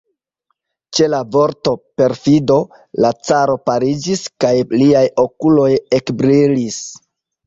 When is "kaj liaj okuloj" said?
4.45-5.69